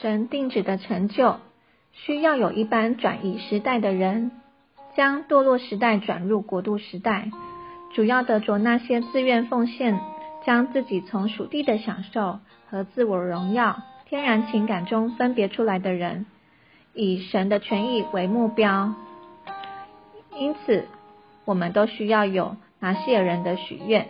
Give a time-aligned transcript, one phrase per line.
[0.00, 1.36] 神定旨的成就，
[1.92, 4.32] 需要有一班转移时代的人，
[4.96, 7.30] 将堕落时代转入国度时代。
[7.94, 10.00] 主要的着那些自愿奉献，
[10.44, 16.26] 将自己从属地的享受和自我荣耀、天然情感中分别出来的人，
[16.92, 18.94] 以神的权益为目标。
[20.36, 20.88] 因此，
[21.44, 24.08] 我们都需要有拿西尔人的许愿，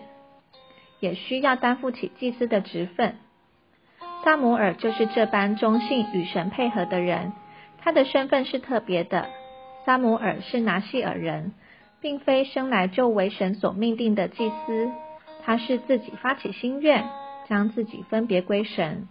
[0.98, 3.16] 也需要担负起祭司的职分。
[4.24, 7.32] 萨姆尔就是这般忠信与神配合的人，
[7.78, 9.28] 他的身份是特别的。
[9.84, 11.52] 萨姆尔是拿西尔人。
[12.00, 14.90] 并非生来就为神所命定的祭司，
[15.42, 17.08] 他是自己发起心愿，
[17.48, 19.08] 将自己分别归神。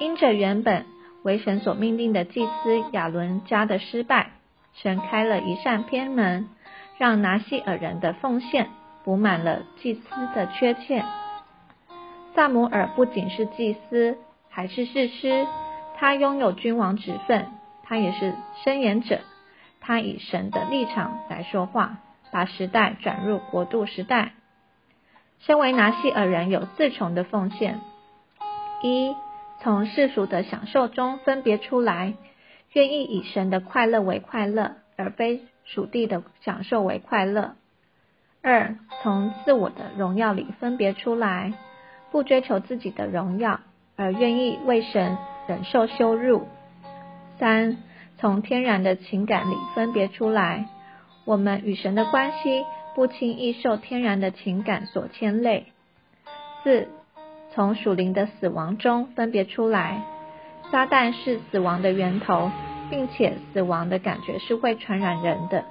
[0.00, 0.86] 因着原本
[1.22, 4.30] 为神所命定的祭司亚伦家的失败，
[4.72, 6.48] 神开了一扇偏门，
[6.96, 8.68] 让拿西尔人的奉献
[9.04, 10.00] 补满了祭司
[10.34, 11.04] 的缺欠。
[12.34, 14.16] 萨姆尔不仅是祭司，
[14.54, 15.46] 还是士师，
[15.96, 17.48] 他拥有君王职分，
[17.82, 18.34] 他也是
[18.64, 19.18] 申言者，
[19.80, 21.98] 他以神的立场来说话。
[22.30, 24.32] 把时代转入国度时代。
[25.38, 27.80] 身为拿西尔人，有四重的奉献：
[28.82, 29.14] 一、
[29.60, 32.14] 从世俗的享受中分别出来，
[32.72, 37.54] 愿意以神的快乐为快乐，而非属地的享受为快乐；
[38.42, 41.52] 二、从自我的荣耀里分别出来，
[42.10, 43.60] 不追求自己的荣耀，
[43.96, 46.46] 而愿意为神忍受羞辱；
[47.38, 47.78] 三、
[48.18, 50.66] 从天然的情感里分别出来。
[51.24, 55.66] 我们与神的关系不轻易受天然的情感所牵累。
[56.62, 56.88] 四，
[57.54, 60.02] 从属灵的死亡中分别出来。
[60.70, 62.50] 撒旦是死亡的源头，
[62.90, 65.64] 并且死亡的感觉是会传染人的。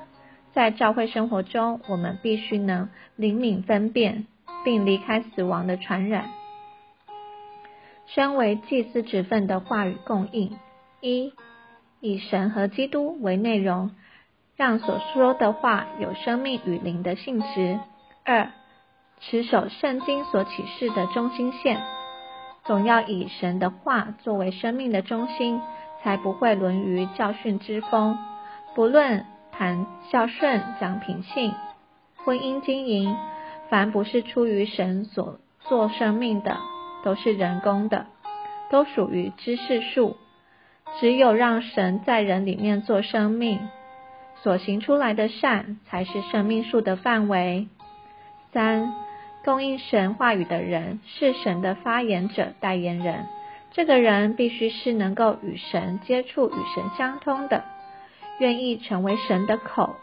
[0.54, 4.28] 在教会生活中，我们必须能灵敏分辨，
[4.64, 6.30] 并离开死亡的传染。
[8.08, 10.58] 身为祭司职分的话语供应：
[11.02, 11.34] 一，
[12.00, 13.92] 以神和基督为内容。
[14.56, 17.80] 让所说的话有生命与灵的性质。
[18.24, 18.52] 二，
[19.20, 21.82] 持守圣经所启示的中心线，
[22.64, 25.60] 总要以神的话作为生命的中心，
[26.04, 28.16] 才不会沦于教训之风。
[28.76, 31.52] 不论谈孝顺、讲品性、
[32.18, 33.16] 婚姻经营，
[33.70, 36.58] 凡不是出于神所做生命的，
[37.04, 38.08] 都是人工的，
[38.70, 40.18] 都属于知识树。
[41.00, 43.60] 只有让神在人里面做生命。
[44.42, 47.68] 所行出来的善，才是生命树的范围。
[48.52, 48.94] 三，
[49.46, 53.26] 供应神话语的人是神的发言者、代言人。
[53.72, 57.64] 这个人必须是能够与神接触、与神相通的，
[58.38, 59.96] 愿意成为神的口。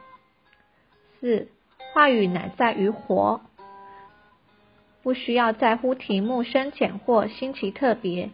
[1.20, 1.48] 四，
[1.92, 3.42] 话语乃在于活，
[5.02, 8.30] 不需要在乎题目深浅或新奇特别，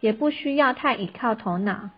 [0.00, 1.90] 也不需要太倚靠头脑。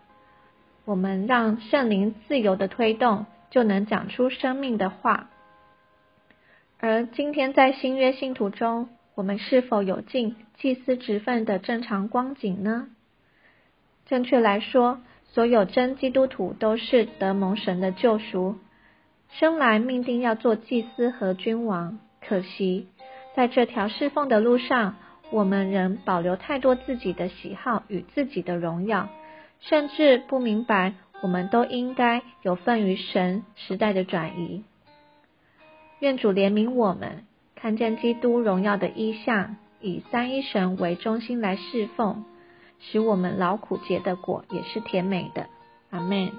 [0.85, 3.25] 我们让圣灵自由的推动。
[3.51, 5.29] 就能讲出生命的话。
[6.77, 12.89] 而今天在新约信徒中，我们是否有尽祭司职分的正常光景呢？
[14.07, 18.57] 正确来说，所有真基督徒都是得蒙神的救赎，
[19.29, 21.99] 生来命定要做祭司和君王。
[22.19, 22.89] 可惜，
[23.35, 24.95] 在这条侍奉的路上，
[25.29, 29.09] 我们仍保留太多自己的喜好与自己的荣耀，
[29.59, 30.93] 甚至不明白。
[31.21, 34.63] 我们都应该有份于神时代的转移。
[35.99, 37.25] 愿主怜悯我们，
[37.55, 42.25] 看见基督荣耀的意象，以三一神为中心来侍奉，
[42.79, 45.47] 使我们劳苦结的果也是甜美的。
[45.89, 46.31] 阿门。